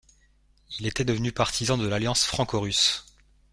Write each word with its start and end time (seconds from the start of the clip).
Il 0.79 0.87
était 0.87 1.05
devenu 1.05 1.31
partisan 1.31 1.77
de 1.77 1.87
l'alliance 1.87 2.25
franco-russe. 2.25 3.05